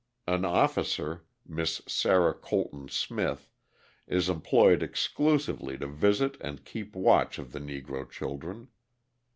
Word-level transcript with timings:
An 0.25 0.45
officer, 0.45 1.25
Miss 1.45 1.83
Sarah 1.85 2.33
Colton 2.33 2.87
Smith, 2.87 3.51
is 4.07 4.29
employed 4.29 4.81
exclusively 4.81 5.77
to 5.77 5.85
visit 5.85 6.37
and 6.41 6.65
keep 6.65 6.95
watch 6.95 7.37
of 7.37 7.51
the 7.51 7.59
Negro 7.59 8.09
children. 8.09 8.69